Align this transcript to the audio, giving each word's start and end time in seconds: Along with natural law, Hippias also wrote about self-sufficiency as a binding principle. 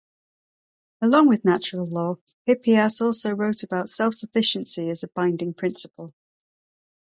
Along 1.01 1.27
with 1.27 1.45
natural 1.45 1.85
law, 1.85 2.15
Hippias 2.47 3.01
also 3.01 3.33
wrote 3.33 3.61
about 3.61 3.87
self-sufficiency 3.91 4.89
as 4.89 5.03
a 5.03 5.07
binding 5.09 5.53
principle. 5.53 6.15